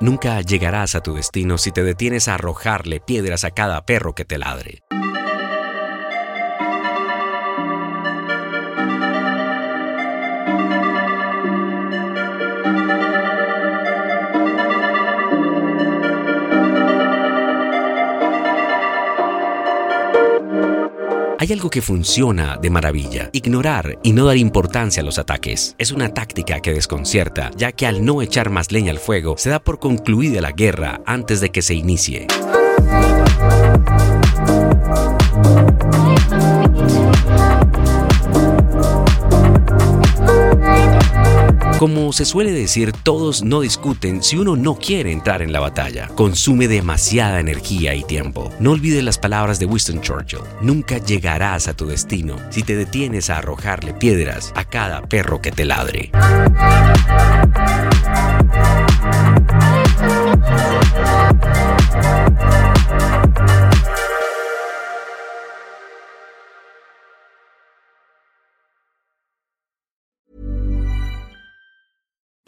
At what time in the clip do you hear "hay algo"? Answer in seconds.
21.38-21.68